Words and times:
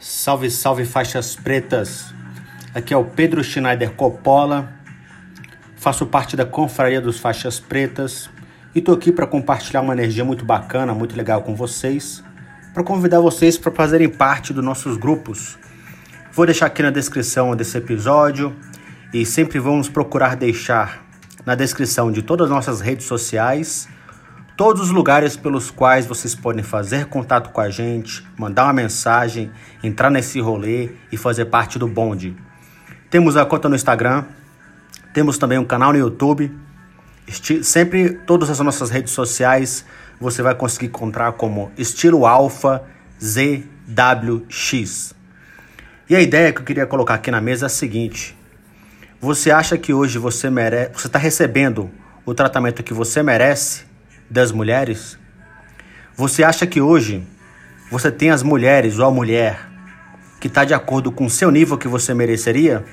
Salve, 0.00 0.48
salve 0.48 0.84
faixas 0.84 1.34
pretas. 1.34 2.14
Aqui 2.72 2.94
é 2.94 2.96
o 2.96 3.04
Pedro 3.04 3.42
Schneider 3.42 3.90
Coppola. 3.94 4.72
Faço 5.74 6.06
parte 6.06 6.36
da 6.36 6.46
Confraria 6.46 7.00
dos 7.00 7.18
Faixas 7.18 7.58
Pretas 7.58 8.30
e 8.72 8.80
tô 8.80 8.92
aqui 8.92 9.10
para 9.10 9.26
compartilhar 9.26 9.80
uma 9.80 9.92
energia 9.92 10.24
muito 10.24 10.44
bacana, 10.44 10.94
muito 10.94 11.16
legal 11.16 11.42
com 11.42 11.56
vocês, 11.56 12.22
para 12.72 12.84
convidar 12.84 13.18
vocês 13.18 13.58
para 13.58 13.72
fazerem 13.72 14.08
parte 14.08 14.52
dos 14.52 14.64
nossos 14.64 14.96
grupos. 14.96 15.58
Vou 16.30 16.46
deixar 16.46 16.66
aqui 16.66 16.80
na 16.80 16.90
descrição 16.90 17.56
desse 17.56 17.76
episódio 17.76 18.54
e 19.12 19.26
sempre 19.26 19.58
vamos 19.58 19.88
procurar 19.88 20.36
deixar 20.36 21.04
na 21.44 21.56
descrição 21.56 22.12
de 22.12 22.22
todas 22.22 22.44
as 22.44 22.52
nossas 22.52 22.80
redes 22.80 23.06
sociais 23.06 23.88
todos 24.58 24.82
os 24.82 24.90
lugares 24.90 25.36
pelos 25.36 25.70
quais 25.70 26.04
vocês 26.04 26.34
podem 26.34 26.64
fazer 26.64 27.06
contato 27.06 27.50
com 27.50 27.60
a 27.60 27.70
gente, 27.70 28.26
mandar 28.36 28.64
uma 28.64 28.72
mensagem, 28.72 29.52
entrar 29.84 30.10
nesse 30.10 30.40
rolê 30.40 30.90
e 31.12 31.16
fazer 31.16 31.44
parte 31.44 31.78
do 31.78 31.86
bonde. 31.86 32.36
Temos 33.08 33.36
a 33.36 33.46
conta 33.46 33.68
no 33.68 33.76
Instagram, 33.76 34.24
temos 35.14 35.38
também 35.38 35.58
um 35.58 35.64
canal 35.64 35.92
no 35.92 35.98
YouTube. 36.00 36.52
Sempre 37.62 38.14
todas 38.26 38.50
as 38.50 38.58
nossas 38.58 38.90
redes 38.90 39.12
sociais 39.12 39.84
você 40.20 40.42
vai 40.42 40.56
conseguir 40.56 40.86
encontrar 40.86 41.34
como 41.34 41.70
Estilo 41.78 42.26
Alpha 42.26 42.82
ZWX. 43.22 45.14
E 46.10 46.16
a 46.16 46.20
ideia 46.20 46.52
que 46.52 46.62
eu 46.62 46.64
queria 46.64 46.84
colocar 46.84 47.14
aqui 47.14 47.30
na 47.30 47.40
mesa 47.40 47.66
é 47.66 47.68
a 47.68 47.70
seguinte: 47.70 48.36
você 49.20 49.52
acha 49.52 49.78
que 49.78 49.94
hoje 49.94 50.18
você 50.18 50.50
merece, 50.50 50.94
você 50.94 51.06
está 51.06 51.20
recebendo 51.20 51.88
o 52.26 52.34
tratamento 52.34 52.82
que 52.82 52.92
você 52.92 53.22
merece? 53.22 53.86
Das 54.30 54.52
mulheres? 54.52 55.18
Você 56.14 56.42
acha 56.42 56.66
que 56.66 56.80
hoje 56.80 57.26
você 57.90 58.10
tem 58.10 58.30
as 58.30 58.42
mulheres 58.42 58.98
ou 58.98 59.06
a 59.06 59.10
mulher 59.10 59.68
que 60.40 60.48
está 60.48 60.64
de 60.64 60.74
acordo 60.74 61.10
com 61.10 61.26
o 61.26 61.30
seu 61.30 61.50
nível 61.50 61.78
que 61.78 61.88
você 61.88 62.12
mereceria? 62.12 62.84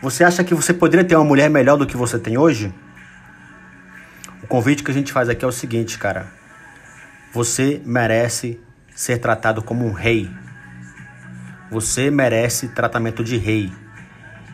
Você 0.00 0.22
acha 0.22 0.44
que 0.44 0.54
você 0.54 0.72
poderia 0.72 1.04
ter 1.04 1.16
uma 1.16 1.24
mulher 1.24 1.50
melhor 1.50 1.76
do 1.76 1.86
que 1.86 1.96
você 1.96 2.18
tem 2.18 2.38
hoje? 2.38 2.72
O 4.42 4.46
convite 4.46 4.84
que 4.84 4.90
a 4.90 4.94
gente 4.94 5.12
faz 5.12 5.28
aqui 5.28 5.44
é 5.44 5.48
o 5.48 5.52
seguinte, 5.52 5.98
cara. 5.98 6.26
Você 7.32 7.82
merece 7.84 8.60
ser 8.94 9.18
tratado 9.18 9.62
como 9.62 9.86
um 9.86 9.92
rei. 9.92 10.30
Você 11.70 12.10
merece 12.10 12.68
tratamento 12.68 13.24
de 13.24 13.36
rei. 13.36 13.72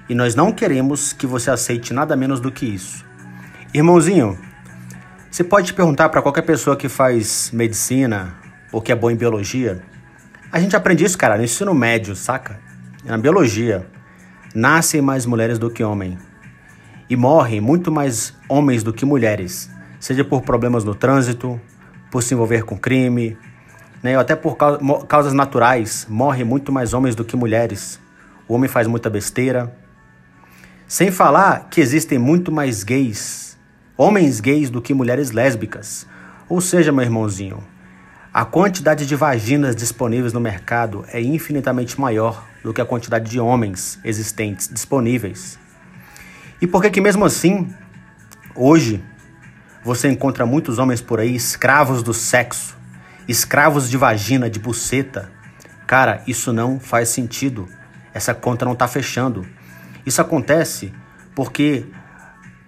E 0.09 0.15
nós 0.15 0.35
não 0.35 0.51
queremos 0.53 1.13
que 1.13 1.27
você 1.27 1.51
aceite 1.51 1.93
nada 1.93 2.17
menos 2.17 2.41
do 2.41 2.51
que 2.51 2.67
isso. 2.67 3.05
Irmãozinho, 3.73 4.39
você 5.35 5.43
pode 5.43 5.75
perguntar 5.75 6.11
para 6.11 6.23
qualquer 6.23 6.43
pessoa 6.43 6.77
que 6.77 6.89
faz 6.89 7.51
medicina 7.53 8.37
ou 8.71 8.81
que 8.81 8.93
é 8.93 8.95
boa 8.95 9.13
em 9.13 9.17
biologia. 9.17 9.83
A 10.53 10.61
gente 10.61 10.77
aprende 10.77 11.05
isso, 11.05 11.19
cara, 11.19 11.37
no 11.37 11.43
ensino 11.43 11.75
médio, 11.75 12.15
saca? 12.15 12.61
Na 13.05 13.19
biologia. 13.19 13.85
Nascem 14.55 15.03
mais 15.03 15.27
mulheres 15.27 15.59
do 15.59 15.69
que 15.69 15.83
homens. 15.83 16.21
E 17.11 17.17
morrem 17.17 17.61
muito 17.61 17.91
mais 17.91 18.33
homens 18.49 18.85
do 18.85 18.93
que 18.93 19.05
mulheres. 19.05 19.69
Seja 19.99 20.23
por 20.23 20.43
problemas 20.43 20.85
no 20.85 20.95
trânsito, 20.95 21.61
por 22.13 22.23
se 22.23 22.33
envolver 22.33 22.63
com 22.63 22.79
crime, 22.79 23.37
né? 24.05 24.15
ou 24.15 24.21
até 24.21 24.37
por 24.37 24.57
causas 25.09 25.33
naturais. 25.33 26.07
Morrem 26.09 26.45
muito 26.45 26.71
mais 26.71 26.95
homens 26.95 27.17
do 27.17 27.25
que 27.25 27.35
mulheres. 27.35 27.98
O 28.47 28.55
homem 28.55 28.69
faz 28.69 28.87
muita 28.87 29.11
besteira. 29.11 29.77
Sem 30.87 31.11
falar 31.11 31.67
que 31.71 31.81
existem 31.81 32.21
muito 32.21 32.53
mais 32.53 32.85
gays 32.85 33.44
homens 33.97 34.41
gays 34.41 34.70
do 34.70 34.83
que 34.83 34.92
mulheres 34.92 35.31
lésbicas. 35.31 36.06
Ou 36.48 36.61
seja, 36.61 36.92
meu 36.92 37.05
irmãozinho, 37.05 37.62
a 38.33 38.45
quantidade 38.45 39.06
de 39.06 39.14
vaginas 39.14 39.77
disponíveis 39.77 40.33
no 40.33 40.41
mercado 40.41 41.05
é 41.12 41.20
infinitamente 41.20 42.01
maior 42.01 42.45
do 42.64 42.73
que 42.73 42.81
a 42.81 42.84
quantidade 42.84 43.31
de 43.31 43.39
homens 43.39 43.98
existentes 44.05 44.69
disponíveis. 44.69 45.59
E 46.61 46.67
por 46.67 46.83
que 46.83 46.91
que 46.91 47.01
mesmo 47.01 47.25
assim, 47.25 47.73
hoje, 48.55 49.02
você 49.85 50.08
encontra 50.08 50.45
muitos 50.45 50.79
homens 50.79 51.01
por 51.01 51.20
aí 51.20 51.35
escravos 51.35 52.02
do 52.02 52.13
sexo, 52.13 52.77
escravos 53.29 53.89
de 53.89 53.96
vagina, 53.96 54.51
de 54.51 54.58
buceta? 54.58 55.30
Cara, 55.86 56.23
isso 56.27 56.52
não 56.52 56.80
faz 56.80 57.11
sentido. 57.11 57.69
Essa 58.13 58.35
conta 58.35 58.64
não 58.64 58.73
está 58.73 58.89
fechando. 58.89 59.46
Isso 60.05 60.20
acontece 60.20 60.92
porque 61.35 61.86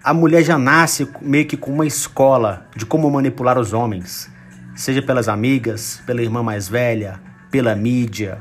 a 0.07 0.15
mulher 0.15 0.45
já 0.45 0.57
nasce 0.57 1.11
meio 1.21 1.47
que 1.47 1.57
com 1.57 1.73
uma 1.73 1.85
escola 1.85 2.69
de 2.77 2.87
como 2.87 3.11
manipular 3.11 3.59
os 3.59 3.73
homens, 3.73 4.31
seja 4.73 5.03
pelas 5.03 5.29
amigas, 5.29 6.01
pela 6.07 6.23
irmã 6.23 6.45
mais 6.45 6.69
velha, 6.69 7.21
pela 7.51 7.75
mídia 7.75 8.39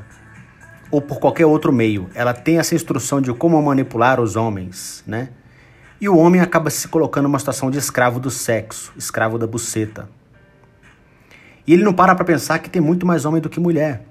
ou 0.92 1.02
por 1.02 1.18
qualquer 1.18 1.44
outro 1.44 1.72
meio. 1.72 2.08
Ela 2.14 2.32
tem 2.32 2.60
essa 2.60 2.76
instrução 2.76 3.20
de 3.20 3.34
como 3.34 3.60
manipular 3.60 4.20
os 4.20 4.36
homens, 4.36 5.02
né? 5.04 5.30
E 6.00 6.08
o 6.08 6.16
homem 6.16 6.40
acaba 6.40 6.70
se 6.70 6.86
colocando 6.86 7.24
numa 7.24 7.40
situação 7.40 7.68
de 7.68 7.78
escravo 7.78 8.20
do 8.20 8.30
sexo, 8.30 8.92
escravo 8.96 9.36
da 9.36 9.48
buceta. 9.48 10.08
E 11.66 11.72
ele 11.72 11.82
não 11.82 11.92
para 11.92 12.14
para 12.14 12.24
pensar 12.24 12.60
que 12.60 12.70
tem 12.70 12.80
muito 12.80 13.04
mais 13.04 13.24
homem 13.24 13.42
do 13.42 13.50
que 13.50 13.58
mulher. 13.58 14.06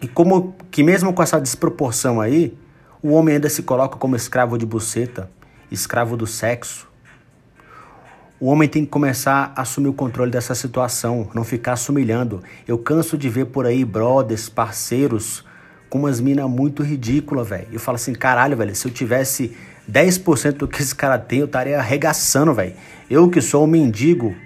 E 0.00 0.08
como 0.08 0.54
que 0.70 0.82
mesmo 0.82 1.12
com 1.12 1.22
essa 1.22 1.38
desproporção 1.38 2.18
aí, 2.18 2.56
o 3.02 3.10
homem 3.10 3.34
ainda 3.34 3.50
se 3.50 3.62
coloca 3.62 3.98
como 3.98 4.16
escravo 4.16 4.56
de 4.56 4.64
buceta 4.64 5.28
escravo 5.70 6.16
do 6.16 6.26
sexo. 6.26 6.88
O 8.40 8.46
homem 8.46 8.68
tem 8.68 8.84
que 8.84 8.90
começar 8.90 9.52
a 9.56 9.62
assumir 9.62 9.88
o 9.88 9.92
controle 9.92 10.30
dessa 10.30 10.54
situação, 10.54 11.28
não 11.34 11.42
ficar 11.42 11.76
se 11.76 11.90
humilhando. 11.90 12.42
Eu 12.66 12.78
canso 12.78 13.18
de 13.18 13.28
ver 13.28 13.46
por 13.46 13.66
aí 13.66 13.84
brothers, 13.84 14.48
parceiros, 14.48 15.44
com 15.90 15.98
umas 15.98 16.20
minas 16.20 16.48
muito 16.48 16.82
ridículas, 16.82 17.48
velho. 17.48 17.66
Eu 17.72 17.80
falo 17.80 17.96
assim, 17.96 18.12
caralho, 18.12 18.56
velho, 18.56 18.74
se 18.76 18.86
eu 18.86 18.92
tivesse 18.92 19.56
10% 19.90 20.52
do 20.52 20.68
que 20.68 20.80
esse 20.82 20.94
cara 20.94 21.18
tem, 21.18 21.40
eu 21.40 21.46
estaria 21.46 21.78
arregaçando, 21.78 22.54
velho. 22.54 22.74
Eu 23.10 23.28
que 23.28 23.40
sou 23.40 23.64
um 23.64 23.66
mendigo, 23.66 24.36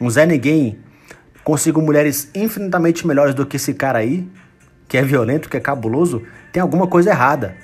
um 0.00 0.08
Zé 0.08 0.24
Ninguém, 0.24 0.78
consigo 1.42 1.82
mulheres 1.82 2.30
infinitamente 2.34 3.06
melhores 3.06 3.34
do 3.34 3.44
que 3.44 3.56
esse 3.56 3.74
cara 3.74 3.98
aí, 3.98 4.26
que 4.88 4.96
é 4.96 5.02
violento, 5.02 5.48
que 5.48 5.56
é 5.56 5.60
cabuloso, 5.60 6.22
tem 6.52 6.62
alguma 6.62 6.86
coisa 6.86 7.10
errada. 7.10 7.56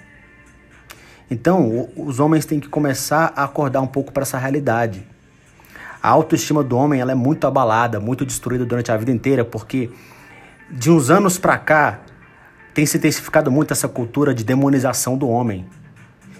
Então, 1.30 1.88
os 1.96 2.18
homens 2.18 2.44
têm 2.44 2.58
que 2.58 2.68
começar 2.68 3.32
a 3.36 3.44
acordar 3.44 3.80
um 3.80 3.86
pouco 3.86 4.12
para 4.12 4.22
essa 4.22 4.36
realidade. 4.36 5.06
A 6.02 6.08
autoestima 6.08 6.64
do 6.64 6.76
homem 6.76 7.00
ela 7.00 7.12
é 7.12 7.14
muito 7.14 7.46
abalada, 7.46 8.00
muito 8.00 8.26
destruída 8.26 8.64
durante 8.64 8.90
a 8.90 8.96
vida 8.96 9.12
inteira, 9.12 9.44
porque 9.44 9.90
de 10.70 10.90
uns 10.90 11.08
anos 11.08 11.38
para 11.38 11.56
cá 11.56 12.00
tem 12.74 12.84
se 12.86 12.96
intensificado 12.96 13.50
muito 13.50 13.72
essa 13.72 13.86
cultura 13.86 14.34
de 14.34 14.42
demonização 14.42 15.16
do 15.16 15.28
homem. 15.28 15.66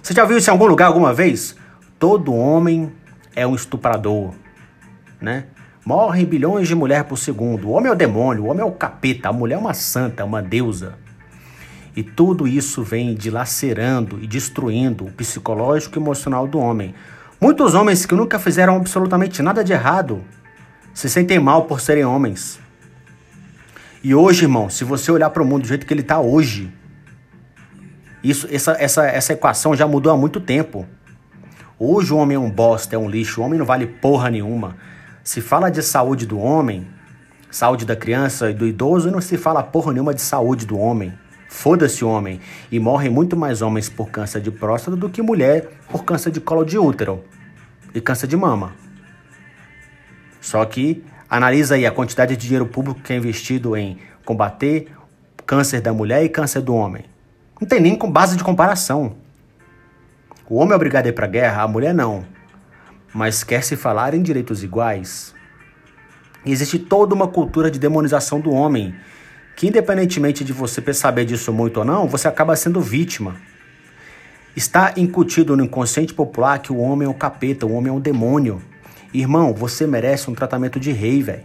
Você 0.03 0.15
já 0.15 0.25
viu 0.25 0.39
isso 0.39 0.51
em 0.51 0.53
algum 0.53 0.67
lugar 0.67 0.87
alguma 0.87 1.13
vez? 1.13 1.55
Todo 1.99 2.35
homem 2.35 2.93
é 3.37 3.47
um 3.47 3.55
estuprador, 3.55 4.33
né? 5.21 5.45
Morrem 5.85 6.25
bilhões 6.25 6.67
de 6.67 6.75
mulheres 6.75 7.07
por 7.07 7.17
segundo. 7.17 7.69
O 7.69 7.73
homem 7.73 7.91
é 7.91 7.93
o 7.93 7.97
demônio, 7.97 8.45
o 8.45 8.47
homem 8.47 8.63
é 8.63 8.65
o 8.65 8.73
capeta, 8.73 9.29
a 9.29 9.33
mulher 9.33 9.57
é 9.57 9.59
uma 9.59 9.75
santa, 9.75 10.25
uma 10.25 10.43
deusa. 10.43 10.95
E 11.97 12.03
tudo 12.03 12.47
isso 12.47 12.83
vem 12.83 13.15
dilacerando 13.15 14.19
e 14.23 14.27
destruindo 14.27 15.07
o 15.07 15.13
psicológico 15.13 15.99
e 15.99 16.01
emocional 16.01 16.47
do 16.47 16.59
homem. 16.59 16.95
Muitos 17.41 17.75
homens 17.75 18.07
que 18.07 18.15
nunca 18.15 18.39
fizeram 18.39 18.77
absolutamente 18.77 19.43
nada 19.43 19.65
de 19.65 19.73
errado 19.73 20.23
se 20.95 21.09
sentem 21.09 21.39
mal 21.39 21.65
por 21.65 21.81
serem 21.81 22.05
homens. 22.05 22.61
E 24.03 24.15
hoje, 24.15 24.45
irmão, 24.45 24.71
se 24.71 24.85
você 24.85 25.11
olhar 25.11 25.31
para 25.31 25.43
o 25.43 25.47
mundo 25.47 25.63
do 25.63 25.69
jeito 25.69 25.87
que 25.87 25.93
ele 25.93 26.01
está 26.01 26.21
hoje, 26.21 26.73
isso, 28.23 28.47
essa, 28.51 28.73
essa, 28.73 29.07
essa 29.07 29.33
equação 29.33 29.75
já 29.75 29.87
mudou 29.87 30.13
há 30.13 30.17
muito 30.17 30.41
tempo. 30.41 30.87
Hoje 31.79 32.13
o 32.13 32.19
homem 32.19 32.37
é 32.37 32.39
um 32.39 32.51
bosta, 32.51 32.95
é 32.95 32.99
um 32.99 33.09
lixo, 33.09 33.41
o 33.41 33.45
homem 33.45 33.59
não 33.59 33.67
vale 33.67 33.87
porra 33.87 34.31
nenhuma. 34.31 34.77
Se 35.25 35.41
fala 35.41 35.71
de 35.71 35.83
saúde 35.83 36.27
do 36.27 36.39
homem, 36.39 36.87
saúde 37.51 37.85
da 37.87 37.97
criança 37.97 38.51
e 38.51 38.55
do 38.55 38.67
idoso, 38.67 39.11
não 39.11 39.21
se 39.21 39.37
fala 39.39 39.63
porra 39.63 39.93
nenhuma 39.93 40.13
de 40.13 40.21
saúde 40.21 40.67
do 40.67 40.79
homem. 40.79 41.13
Foda-se 41.51 42.05
homem. 42.05 42.41
E 42.71 42.79
morrem 42.79 43.11
muito 43.11 43.37
mais 43.37 43.61
homens 43.61 43.89
por 43.89 44.09
câncer 44.09 44.41
de 44.41 44.53
próstata 44.53 44.97
do 44.97 45.11
que 45.11 45.21
mulher 45.21 45.69
por 45.91 46.05
câncer 46.05 46.31
de 46.31 46.41
colo 46.41 46.65
de 46.65 46.79
útero 46.79 47.25
e 47.93 48.01
câncer 48.01 48.29
de 48.29 48.37
mama. 48.37 48.73
Só 50.41 50.65
que 50.65 51.05
analisa 51.29 51.75
aí 51.75 51.85
a 51.85 51.91
quantidade 51.91 52.37
de 52.37 52.43
dinheiro 52.43 52.67
público 52.67 53.01
que 53.01 53.13
é 53.13 53.17
investido 53.17 53.77
em 53.77 53.99
combater 54.25 54.93
câncer 55.45 55.81
da 55.81 55.93
mulher 55.93 56.25
e 56.25 56.29
câncer 56.29 56.63
do 56.63 56.73
homem. 56.73 57.05
Não 57.61 57.67
tem 57.67 57.81
nem 57.81 57.99
base 57.99 58.37
de 58.37 58.45
comparação. 58.45 59.17
O 60.49 60.55
homem 60.57 60.73
é 60.73 60.77
obrigado 60.77 61.07
a 61.07 61.09
ir 61.09 61.13
para 61.13 61.27
a 61.27 61.29
guerra, 61.29 61.63
a 61.63 61.69
mulher 61.69 61.93
não. 61.93 62.25
Mas 63.13 63.43
quer 63.43 63.65
se 63.65 63.75
falar 63.75 64.15
em 64.15 64.23
direitos 64.23 64.63
iguais? 64.63 65.35
Existe 66.47 66.79
toda 66.79 67.13
uma 67.13 67.27
cultura 67.27 67.71
de 67.71 67.79
demonização 67.79 68.41
do 68.41 68.53
homem 68.53 68.95
que 69.57 69.69
independentemente 69.69 70.45
de 70.45 70.53
você 70.53 70.93
saber 70.93 71.25
disso 71.25 71.53
muito 71.53 71.79
ou 71.79 71.85
não, 71.85 72.09
você 72.09 72.29
acaba 72.29 72.57
sendo 72.57 72.81
vítima. 72.81 73.37
Está 74.57 74.95
incutido 74.97 75.57
no 75.57 75.65
inconsciente 75.65 76.13
popular 76.13 76.59
que 76.59 76.73
o 76.73 76.79
homem 76.79 77.07
é 77.07 77.11
um 77.11 77.15
capeta, 77.15 77.67
o 77.67 77.73
homem 77.73 77.91
é 77.91 77.93
um 77.93 78.01
demônio. 78.01 78.61
Irmão, 79.13 79.53
você 79.55 79.87
merece 79.87 80.31
um 80.31 80.35
tratamento 80.35 80.81
de 80.81 80.93
rei, 80.93 81.23
velho. 81.23 81.45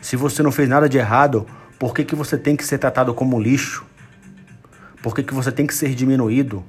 Se 0.00 0.16
você 0.16 0.42
não 0.42 0.52
fez 0.52 0.68
nada 0.68 0.88
de 0.88 0.98
errado, 0.98 1.46
Por 1.78 1.94
que, 1.94 2.04
que 2.04 2.14
você 2.14 2.38
tem 2.38 2.56
que 2.56 2.64
ser 2.64 2.78
tratado 2.78 3.12
como 3.12 3.40
lixo? 3.40 3.84
Por 5.02 5.14
que, 5.14 5.22
que 5.22 5.34
você 5.34 5.52
tem 5.52 5.66
que 5.66 5.74
ser 5.74 5.94
diminuído? 5.94 6.64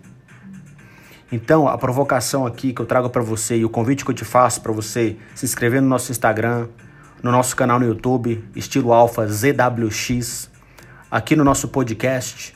Então, 1.32 1.68
a 1.68 1.78
provocação 1.78 2.46
aqui 2.46 2.74
que 2.74 2.82
eu 2.82 2.86
trago 2.86 3.10
para 3.10 3.22
você 3.22 3.58
e 3.58 3.66
o 3.66 3.70
convite 3.70 4.04
que 4.04 4.12
eu 4.12 4.16
te 4.16 4.26
faço 4.26 4.62
para 4.62 4.72
você 4.72 5.16
se 5.34 5.46
inscrever 5.46 5.82
no 5.82 5.88
nosso 5.88 6.12
Instagram, 6.12 6.68
no 7.22 7.32
nosso 7.32 7.56
canal 7.56 7.80
no 7.80 7.86
YouTube, 7.86 8.44
estilo 8.56 8.94
Alpha 8.94 9.28
ZWX, 9.28 10.50
aqui 11.10 11.36
no 11.36 11.44
nosso 11.44 11.68
podcast 11.68 12.56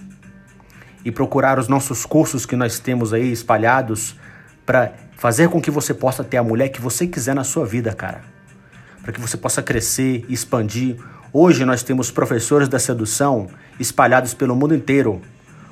e 1.04 1.12
procurar 1.12 1.58
os 1.60 1.68
nossos 1.68 2.06
cursos 2.06 2.46
que 2.46 2.56
nós 2.56 2.80
temos 2.80 3.14
aí 3.14 3.32
espalhados 3.32 4.16
para 4.66 4.94
fazer 5.18 5.50
com 5.50 5.62
que 5.62 5.72
você 5.72 5.94
possa 5.94 6.24
ter 6.24 6.38
a 6.38 6.44
mulher 6.44 6.70
que 6.70 6.82
você 6.82 7.08
quiser 7.08 7.34
na 7.34 7.44
sua 7.44 7.66
vida, 7.66 7.94
cara. 7.94 8.22
Para 9.02 9.12
que 9.12 9.20
você 9.20 9.38
possa 9.38 9.64
crescer, 9.64 10.26
expandir. 10.30 10.98
Hoje 11.34 11.66
nós 11.66 11.84
temos 11.84 12.12
professores 12.12 12.68
da 12.68 12.80
sedução 12.80 13.48
espalhados 13.80 14.34
pelo 14.34 14.56
mundo 14.56 14.76
inteiro, 14.76 15.22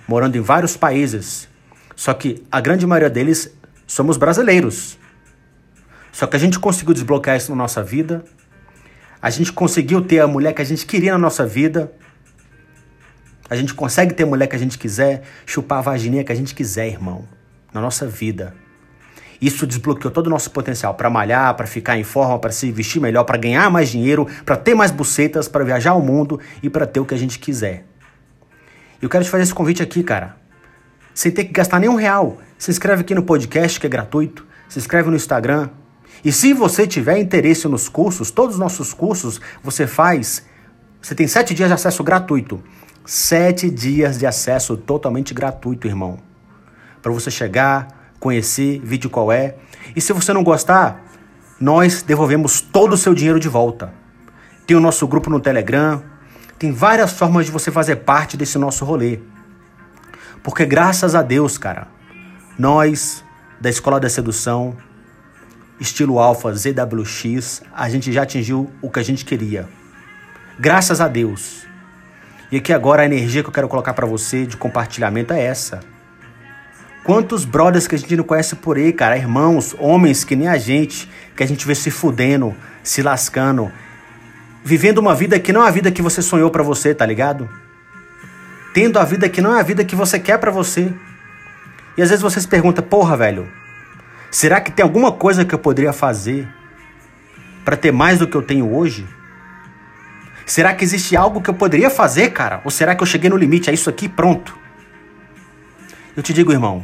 morando 0.08 0.38
em 0.38 0.42
vários 0.42 0.76
países. 0.78 1.48
Só 1.96 2.14
que 2.14 2.44
a 2.52 2.62
grande 2.62 2.86
maioria 2.88 3.10
deles 3.10 3.54
somos 3.86 4.18
brasileiros. 4.18 4.98
Só 6.12 6.26
que 6.26 6.36
a 6.36 6.40
gente 6.40 6.58
conseguiu 6.60 6.94
desbloquear 6.94 7.38
isso 7.38 7.52
na 7.52 7.58
nossa 7.58 7.84
vida. 7.84 8.24
A 9.22 9.30
gente 9.30 9.52
conseguiu 9.52 10.02
ter 10.02 10.20
a 10.20 10.28
mulher 10.28 10.54
que 10.54 10.62
a 10.62 10.66
gente 10.66 10.86
queria 10.86 11.12
na 11.12 11.18
nossa 11.18 11.46
vida. 11.46 11.92
A 13.50 13.56
gente 13.56 13.74
consegue 13.74 14.14
ter 14.14 14.24
a 14.24 14.28
mulher 14.28 14.48
que 14.48 14.56
a 14.56 14.60
gente 14.60 14.78
quiser, 14.78 15.24
chupar 15.46 15.80
a 15.80 15.82
vagininha 15.82 16.24
que 16.24 16.32
a 16.32 16.36
gente 16.36 16.54
quiser, 16.54 16.88
irmão, 16.88 17.26
na 17.74 17.82
nossa 17.82 18.06
vida. 18.06 18.54
Isso 19.40 19.68
desbloqueou 19.68 20.12
todo 20.12 20.28
o 20.28 20.30
nosso 20.30 20.52
potencial 20.52 20.96
para 20.96 21.10
malhar, 21.10 21.54
para 21.56 21.68
ficar 21.68 21.98
em 21.98 22.04
forma, 22.04 22.40
para 22.40 22.52
se 22.52 22.72
vestir 22.72 23.00
melhor, 23.00 23.24
para 23.24 23.38
ganhar 23.38 23.70
mais 23.70 23.90
dinheiro, 23.90 24.28
para 24.44 24.58
ter 24.58 24.74
mais 24.74 24.92
bucetas, 24.92 25.48
para 25.48 25.64
viajar 25.64 25.92
ao 25.92 26.02
mundo 26.02 26.40
e 26.62 26.70
para 26.70 26.88
ter 26.88 27.00
o 27.00 27.06
que 27.06 27.14
a 27.14 27.18
gente 27.18 27.38
quiser. 27.38 27.86
Eu 29.02 29.10
quero 29.10 29.24
te 29.24 29.30
fazer 29.30 29.44
esse 29.44 29.54
convite 29.54 29.84
aqui, 29.84 30.04
cara. 30.04 30.36
Sem 31.14 31.32
ter 31.32 31.46
que 31.46 31.52
gastar 31.52 31.80
nenhum 31.80 31.96
real. 31.96 32.40
Se 32.58 32.72
inscreve 32.72 33.02
aqui 33.02 33.14
no 33.14 33.24
podcast 33.24 33.80
que 33.80 33.86
é 33.86 33.90
gratuito. 33.90 34.46
Se 34.68 34.80
inscreve 34.80 35.10
no 35.10 35.16
Instagram. 35.16 35.70
E 36.24 36.32
se 36.32 36.54
você 36.54 36.88
tiver 36.88 37.18
interesse 37.20 37.68
nos 37.68 37.88
cursos, 37.88 38.32
todos 38.32 38.56
os 38.56 38.60
nossos 38.60 38.94
cursos 38.94 39.40
você 39.64 39.86
faz. 39.86 40.44
Você 41.02 41.16
tem 41.16 41.28
sete 41.28 41.54
dias 41.54 41.70
de 41.70 41.74
acesso 41.74 42.04
gratuito. 42.04 42.62
Sete 43.06 43.70
dias 43.70 44.18
de 44.18 44.26
acesso 44.26 44.76
totalmente 44.76 45.34
gratuito, 45.34 45.88
irmão. 45.88 46.20
Para 47.02 47.12
você 47.12 47.32
chegar, 47.32 48.12
conhecer, 48.20 48.82
vídeo 48.84 49.10
qual 49.10 49.32
é. 49.32 49.56
E 49.96 50.02
se 50.02 50.12
você 50.12 50.34
não 50.34 50.44
gostar, 50.44 51.06
nós 51.60 52.02
devolvemos 52.02 52.60
todo 52.60 52.94
o 52.94 52.98
seu 52.98 53.14
dinheiro 53.14 53.40
de 53.40 53.48
volta. 53.48 53.94
Tem 54.66 54.76
o 54.76 54.82
nosso 54.82 55.08
grupo 55.08 55.30
no 55.30 55.40
Telegram. 55.40 56.04
Tem 56.60 56.72
várias 56.72 57.14
formas 57.14 57.46
de 57.46 57.52
você 57.52 57.72
fazer 57.72 57.98
parte 57.98 58.36
desse 58.36 58.58
nosso 58.58 58.84
rolê. 58.84 59.20
Porque 60.44 60.66
graças 60.66 61.16
a 61.16 61.22
Deus, 61.22 61.58
cara, 61.58 61.88
nós 62.58 63.24
da 63.60 63.70
Escola 63.70 64.00
da 64.00 64.10
Sedução, 64.10 64.76
estilo 65.80 66.20
Alpha 66.20 66.54
ZWX, 66.54 67.62
a 67.74 67.90
gente 67.90 68.12
já 68.12 68.24
atingiu 68.24 68.72
o 68.82 68.90
que 68.90 69.00
a 69.00 69.04
gente 69.04 69.24
queria. 69.24 69.68
Graças 70.60 71.00
a 71.00 71.08
Deus. 71.08 71.68
E 72.52 72.58
aqui 72.58 72.74
agora 72.74 73.04
a 73.04 73.06
energia 73.06 73.44
que 73.44 73.50
eu 73.50 73.54
quero 73.54 73.68
colocar 73.68 73.94
para 73.94 74.08
você 74.08 74.46
de 74.46 74.58
compartilhamento 74.58 75.34
é 75.34 75.44
essa. 75.44 75.82
Quantos 77.04 77.46
brothers 77.46 77.88
que 77.88 77.96
a 77.96 77.98
gente 77.98 78.16
não 78.16 78.24
conhece 78.24 78.56
por 78.56 78.78
aí, 78.78 78.92
cara, 78.92 79.18
irmãos, 79.18 79.76
homens 79.80 80.24
que 80.24 80.36
nem 80.36 80.48
a 80.48 80.58
gente, 80.58 81.10
que 81.36 81.44
a 81.44 81.48
gente 81.48 81.66
vê 81.66 81.76
se 81.76 81.92
fudendo, 81.92 82.56
se 82.84 83.02
lascando, 83.02 83.72
vivendo 84.64 84.98
uma 84.98 85.16
vida 85.16 85.40
que 85.40 85.54
não 85.54 85.64
é 85.64 85.68
a 85.68 85.72
vida 85.72 85.92
que 85.92 86.02
você 86.02 86.22
sonhou 86.22 86.50
para 86.50 86.64
você, 86.64 86.94
tá 86.94 87.06
ligado? 87.06 87.50
Tendo 88.74 89.00
a 89.00 89.06
vida 89.06 89.30
que 89.30 89.42
não 89.42 89.56
é 89.56 89.60
a 89.60 89.64
vida 89.64 89.86
que 89.86 89.96
você 89.96 90.20
quer 90.20 90.38
para 90.38 90.52
você. 90.52 90.92
E 91.98 92.02
às 92.02 92.10
vezes 92.10 92.22
você 92.22 92.42
se 92.42 92.48
pergunta, 92.48 92.82
porra, 92.82 93.16
velho, 93.16 93.48
será 94.32 94.62
que 94.62 94.72
tem 94.72 94.84
alguma 94.84 95.12
coisa 95.12 95.46
que 95.46 95.54
eu 95.54 95.60
poderia 95.60 95.94
fazer 95.94 96.48
para 97.64 97.76
ter 97.76 97.92
mais 97.92 98.20
do 98.20 98.28
que 98.28 98.36
eu 98.36 98.42
tenho 98.42 98.74
hoje? 98.74 99.08
Será 100.46 100.74
que 100.74 100.84
existe 100.84 101.16
algo 101.16 101.42
que 101.42 101.50
eu 101.50 101.54
poderia 101.54 101.90
fazer, 101.90 102.32
cara? 102.32 102.62
Ou 102.64 102.72
será 102.72 102.96
que 102.96 103.04
eu 103.04 103.08
cheguei 103.08 103.30
no 103.30 103.36
limite? 103.36 103.70
É 103.70 103.74
isso 103.74 103.90
aqui, 103.90 104.08
pronto. 104.08 104.58
Eu 106.16 106.24
te 106.24 106.34
digo, 106.34 106.52
irmão, 106.52 106.84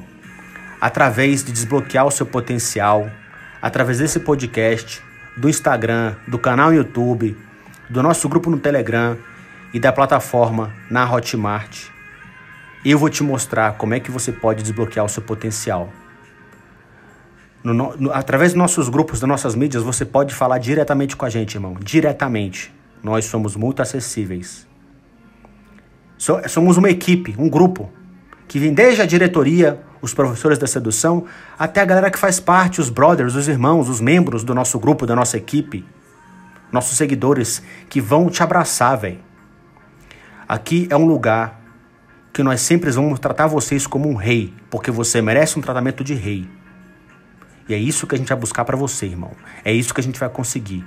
através 0.82 1.44
de 1.44 1.52
desbloquear 1.54 2.06
o 2.06 2.12
seu 2.12 2.26
potencial, 2.26 3.10
através 3.62 4.00
desse 4.00 4.20
podcast, 4.20 5.02
do 5.38 5.50
Instagram, 5.50 6.16
do 6.28 6.38
canal 6.38 6.74
YouTube, 6.74 7.38
do 7.90 8.04
nosso 8.04 8.28
grupo 8.28 8.50
no 8.50 8.60
Telegram 8.60 9.18
e 9.74 9.80
da 9.80 9.94
plataforma 9.94 10.74
na 10.90 11.10
Hotmart, 11.10 11.88
eu 12.84 13.00
vou 13.00 13.10
te 13.10 13.24
mostrar 13.24 13.74
como 13.74 13.94
é 13.94 14.00
que 14.02 14.12
você 14.12 14.32
pode 14.32 14.62
desbloquear 14.62 15.06
o 15.06 15.10
seu 15.10 15.24
potencial. 15.24 15.92
No, 17.64 17.74
no, 17.74 18.12
através 18.12 18.52
dos 18.52 18.58
nossos 18.58 18.90
grupos, 18.90 19.20
das 19.20 19.30
nossas 19.30 19.56
mídias, 19.56 19.82
você 19.82 20.04
pode 20.04 20.34
falar 20.34 20.58
diretamente 20.58 21.16
com 21.16 21.26
a 21.26 21.30
gente, 21.30 21.56
irmão. 21.56 21.78
Diretamente 21.82 22.74
nós 23.02 23.26
somos 23.26 23.56
muito 23.56 23.82
acessíveis. 23.82 24.68
Somos 26.48 26.78
uma 26.78 26.90
equipe, 26.90 27.36
um 27.38 27.50
grupo, 27.50 27.92
que 28.48 28.60
vem 28.60 28.74
desde 28.74 29.02
a 29.02 29.06
diretoria, 29.06 29.82
os 30.02 30.14
professores 30.14 30.58
da 30.58 30.68
sedução, 30.68 31.26
até 31.58 31.82
a 31.82 31.86
galera 31.86 32.12
que 32.12 32.20
faz 32.20 32.40
parte, 32.40 32.80
os 32.80 32.90
brothers, 32.90 33.36
os 33.36 33.48
irmãos, 33.48 33.90
os 33.90 34.00
membros 34.00 34.44
do 34.44 34.54
nosso 34.54 34.80
grupo, 34.80 35.06
da 35.06 35.16
nossa 35.16 35.38
equipe, 35.38 35.86
nossos 36.72 36.98
seguidores, 36.98 37.62
que 37.90 38.00
vão 38.00 38.30
te 38.30 38.44
abraçar, 38.44 38.98
velho. 38.98 39.20
Aqui 40.48 40.88
é 40.90 40.96
um 40.96 41.06
lugar 41.06 41.62
que 42.32 42.44
nós 42.44 42.62
sempre 42.62 42.90
vamos 42.92 43.20
tratar 43.20 43.48
vocês 43.48 43.86
como 43.86 44.10
um 44.10 44.16
rei, 44.16 44.54
porque 44.70 44.92
você 44.92 45.22
merece 45.22 45.58
um 45.58 45.62
tratamento 45.62 46.04
de 46.04 46.14
rei. 46.14 46.48
E 47.68 47.74
é 47.74 47.78
isso 47.78 48.06
que 48.06 48.16
a 48.16 48.18
gente 48.18 48.28
vai 48.28 48.38
buscar 48.38 48.66
para 48.66 48.76
você, 48.76 49.06
irmão. 49.06 49.32
É 49.64 49.72
isso 49.72 49.94
que 49.94 50.02
a 50.02 50.04
gente 50.04 50.20
vai 50.20 50.30
conseguir. 50.30 50.86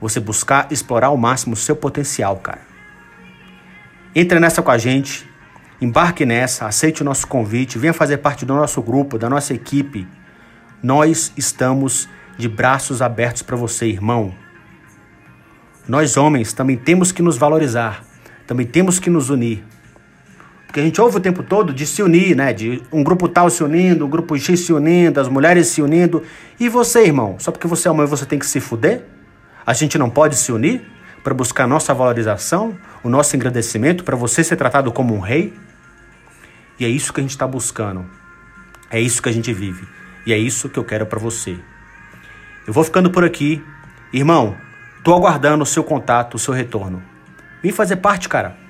Você 0.00 0.20
buscar 0.20 0.66
explorar 0.70 1.08
ao 1.08 1.16
máximo 1.16 1.54
o 1.54 1.56
seu 1.56 1.76
potencial, 1.76 2.36
cara. 2.36 2.60
Entre 4.14 4.40
nessa 4.40 4.62
com 4.62 4.70
a 4.70 4.78
gente, 4.78 5.28
embarque 5.80 6.26
nessa, 6.26 6.66
aceite 6.66 7.02
o 7.02 7.04
nosso 7.04 7.26
convite, 7.26 7.78
venha 7.78 7.92
fazer 7.92 8.18
parte 8.18 8.44
do 8.44 8.54
nosso 8.54 8.82
grupo, 8.82 9.18
da 9.18 9.30
nossa 9.30 9.54
equipe. 9.54 10.06
Nós 10.82 11.32
estamos 11.36 12.08
de 12.36 12.48
braços 12.48 13.00
abertos 13.00 13.42
para 13.42 13.56
você, 13.56 13.86
irmão. 13.86 14.34
Nós 15.86 16.16
homens 16.16 16.52
também 16.52 16.76
temos 16.76 17.12
que 17.12 17.22
nos 17.22 17.36
valorizar, 17.36 18.04
também 18.46 18.66
temos 18.66 18.98
que 18.98 19.10
nos 19.10 19.30
unir. 19.30 19.64
Porque 20.70 20.78
a 20.78 20.84
gente 20.84 21.00
ouve 21.00 21.16
o 21.16 21.20
tempo 21.20 21.42
todo 21.42 21.74
de 21.74 21.84
se 21.84 22.00
unir, 22.00 22.36
né? 22.36 22.52
De 22.52 22.80
um 22.92 23.02
grupo 23.02 23.28
tal 23.28 23.50
se 23.50 23.64
unindo, 23.64 24.06
um 24.06 24.08
grupo 24.08 24.38
X 24.38 24.60
se 24.60 24.72
unindo, 24.72 25.20
as 25.20 25.26
mulheres 25.26 25.66
se 25.66 25.82
unindo. 25.82 26.22
E 26.60 26.68
você, 26.68 27.02
irmão? 27.02 27.34
Só 27.40 27.50
porque 27.50 27.66
você 27.66 27.88
é 27.88 27.90
homem 27.90 28.06
você 28.06 28.24
tem 28.24 28.38
que 28.38 28.46
se 28.46 28.60
fuder? 28.60 29.04
A 29.66 29.72
gente 29.72 29.98
não 29.98 30.08
pode 30.08 30.36
se 30.36 30.52
unir 30.52 30.80
para 31.24 31.34
buscar 31.34 31.66
nossa 31.66 31.92
valorização, 31.92 32.78
o 33.02 33.08
nosso 33.08 33.34
engrandecimento, 33.34 34.04
para 34.04 34.14
você 34.14 34.44
ser 34.44 34.54
tratado 34.54 34.92
como 34.92 35.12
um 35.12 35.18
rei? 35.18 35.52
E 36.78 36.84
é 36.84 36.88
isso 36.88 37.12
que 37.12 37.18
a 37.18 37.24
gente 37.24 37.32
está 37.32 37.48
buscando. 37.48 38.06
É 38.88 39.00
isso 39.00 39.20
que 39.20 39.28
a 39.28 39.32
gente 39.32 39.52
vive. 39.52 39.88
E 40.24 40.32
é 40.32 40.38
isso 40.38 40.68
que 40.68 40.78
eu 40.78 40.84
quero 40.84 41.04
para 41.04 41.18
você. 41.18 41.58
Eu 42.64 42.72
vou 42.72 42.84
ficando 42.84 43.10
por 43.10 43.24
aqui. 43.24 43.60
Irmão, 44.12 44.56
tô 45.02 45.12
aguardando 45.16 45.64
o 45.64 45.66
seu 45.66 45.82
contato, 45.82 46.34
o 46.34 46.38
seu 46.38 46.54
retorno. 46.54 47.02
Vem 47.60 47.72
fazer 47.72 47.96
parte, 47.96 48.28
cara. 48.28 48.69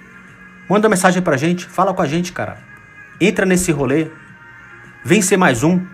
Manda 0.70 0.88
mensagem 0.88 1.20
pra 1.20 1.36
gente, 1.36 1.66
fala 1.66 1.92
com 1.92 2.00
a 2.00 2.06
gente, 2.06 2.32
cara. 2.32 2.58
Entra 3.20 3.44
nesse 3.44 3.72
rolê. 3.72 4.06
Vem 5.04 5.20
ser 5.20 5.36
mais 5.36 5.64
um. 5.64 5.84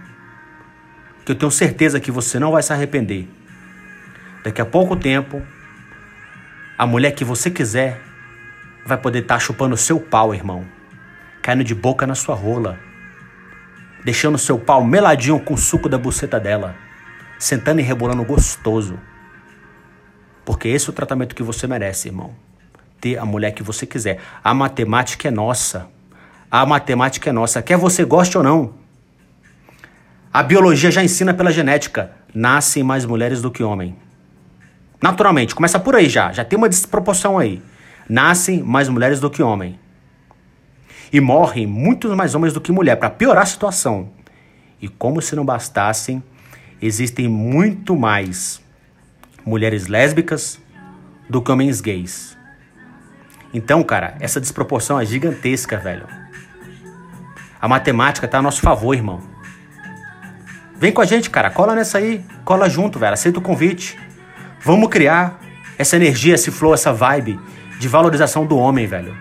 Que 1.25 1.33
eu 1.33 1.35
tenho 1.35 1.50
certeza 1.50 1.99
que 1.99 2.11
você 2.11 2.38
não 2.38 2.52
vai 2.52 2.62
se 2.62 2.75
arrepender. 2.75 3.26
Daqui 4.45 4.61
a 4.61 4.66
pouco 4.66 4.95
tempo, 4.95 5.42
a 6.76 6.87
mulher 6.87 7.12
que 7.12 7.25
você 7.25 7.50
quiser 7.50 8.02
vai 8.85 8.99
poder 8.99 9.21
estar 9.21 9.37
tá 9.37 9.40
chupando 9.40 9.78
seu 9.78 9.99
pau, 9.99 10.35
irmão. 10.35 10.66
Caindo 11.40 11.64
de 11.64 11.75
boca 11.75 12.06
na 12.06 12.14
sua 12.14 12.35
rola. 12.35 12.78
Deixando 14.04 14.37
seu 14.37 14.59
pau 14.59 14.85
meladinho 14.85 15.40
com 15.40 15.54
o 15.54 15.59
suco 15.59 15.88
da 15.88 15.97
buceta 15.97 16.38
dela. 16.38 16.76
Sentando 17.38 17.80
e 17.80 17.83
rebolando 17.83 18.23
gostoso. 18.25 19.00
Porque 20.45 20.68
esse 20.68 20.87
é 20.87 20.90
o 20.90 20.92
tratamento 20.92 21.35
que 21.35 21.42
você 21.42 21.66
merece, 21.66 22.09
irmão. 22.09 22.45
Ter 23.06 23.20
a 23.20 23.25
mulher 23.25 23.52
que 23.52 23.62
você 23.62 23.86
quiser. 23.86 24.18
A 24.42 24.52
matemática 24.52 25.28
é 25.28 25.30
nossa. 25.30 25.86
A 26.50 26.66
matemática 26.66 27.30
é 27.30 27.32
nossa. 27.32 27.62
Quer 27.62 27.76
você 27.76 28.04
goste 28.04 28.36
ou 28.36 28.42
não. 28.42 28.75
A 30.32 30.42
biologia 30.42 30.90
já 30.90 31.04
ensina 31.04 31.32
pela 31.32 31.52
genética. 31.52 32.10
Nascem 32.34 32.82
mais 32.82 33.04
mulheres 33.04 33.40
do 33.40 33.48
que 33.48 33.62
homens. 33.62 33.94
Naturalmente, 35.00 35.54
começa 35.54 35.78
por 35.78 35.94
aí 35.94 36.08
já. 36.08 36.32
Já 36.32 36.44
tem 36.44 36.56
uma 36.56 36.68
desproporção 36.68 37.38
aí. 37.38 37.62
Nascem 38.08 38.60
mais 38.60 38.88
mulheres 38.88 39.20
do 39.20 39.30
que 39.30 39.40
homens. 39.40 39.76
E 41.12 41.20
morrem 41.20 41.64
muitos 41.64 42.12
mais 42.16 42.34
homens 42.34 42.52
do 42.52 42.60
que 42.60 42.72
mulher, 42.72 42.96
para 42.96 43.08
piorar 43.08 43.44
a 43.44 43.46
situação. 43.46 44.10
E 44.82 44.88
como 44.88 45.22
se 45.22 45.36
não 45.36 45.44
bastassem, 45.44 46.20
existem 46.82 47.28
muito 47.28 47.94
mais 47.94 48.60
mulheres 49.44 49.86
lésbicas 49.86 50.60
do 51.30 51.40
que 51.40 51.52
homens 51.52 51.80
gays. 51.80 52.36
Então, 53.56 53.82
cara, 53.82 54.16
essa 54.20 54.38
desproporção 54.38 55.00
é 55.00 55.06
gigantesca, 55.06 55.78
velho. 55.78 56.06
A 57.58 57.66
matemática 57.66 58.28
tá 58.28 58.36
a 58.36 58.42
nosso 58.42 58.60
favor, 58.60 58.92
irmão. 58.92 59.22
Vem 60.76 60.92
com 60.92 61.00
a 61.00 61.06
gente, 61.06 61.30
cara. 61.30 61.48
Cola 61.48 61.75
nessa 61.75 61.96
aí. 61.96 62.22
Cola 62.44 62.68
junto, 62.68 62.98
velho. 62.98 63.14
Aceita 63.14 63.38
o 63.38 63.42
convite. 63.42 63.98
Vamos 64.60 64.90
criar 64.90 65.40
essa 65.78 65.96
energia, 65.96 66.34
esse 66.34 66.50
flow, 66.50 66.75
essa 66.75 66.92
vibe 66.92 67.40
de 67.78 67.88
valorização 67.88 68.44
do 68.44 68.58
homem, 68.58 68.86
velho. 68.86 69.16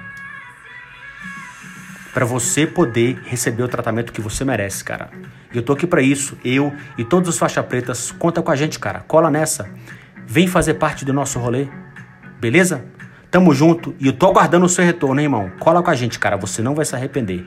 Para 2.13 2.25
você 2.25 2.67
poder 2.67 3.17
receber 3.23 3.63
o 3.63 3.69
tratamento 3.69 4.11
que 4.11 4.19
você 4.19 4.43
merece, 4.43 4.83
cara. 4.83 5.11
E 5.53 5.55
eu 5.55 5.63
tô 5.63 5.71
aqui 5.71 5.87
para 5.87 6.01
isso. 6.01 6.37
Eu 6.43 6.75
e 6.97 7.05
todos 7.05 7.29
os 7.29 7.37
faixa 7.37 7.63
pretas, 7.63 8.11
conta 8.11 8.41
com 8.41 8.51
a 8.51 8.55
gente, 8.57 8.79
cara. 8.79 8.99
Cola 8.99 9.31
nessa. 9.31 9.69
Vem 10.27 10.45
fazer 10.45 10.73
parte 10.73 11.05
do 11.05 11.13
nosso 11.13 11.39
rolê. 11.39 11.69
Beleza? 12.41 12.83
Tamo 13.35 13.53
junto 13.53 13.93
e 13.99 14.07
eu 14.07 14.13
tô 14.13 14.27
aguardando 14.27 14.65
o 14.65 14.69
seu 14.69 14.85
retorno, 14.85 15.19
hein, 15.19 15.25
irmão? 15.25 15.51
Cola 15.59 15.83
com 15.83 15.91
a 15.91 15.93
gente, 15.93 16.17
cara. 16.17 16.37
Você 16.37 16.61
não 16.61 16.73
vai 16.73 16.85
se 16.85 16.95
arrepender. 16.95 17.45